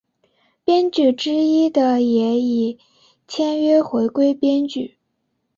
[0.63, 2.79] 编剧之一的也已
[3.27, 4.97] 签约回归编剧。